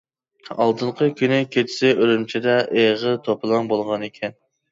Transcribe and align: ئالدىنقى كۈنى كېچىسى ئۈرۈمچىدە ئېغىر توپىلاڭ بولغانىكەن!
ئالدىنقى 0.63 1.09
كۈنى 1.19 1.37
كېچىسى 1.55 1.91
ئۈرۈمچىدە 2.05 2.57
ئېغىر 2.79 3.21
توپىلاڭ 3.29 3.71
بولغانىكەن! 3.75 4.35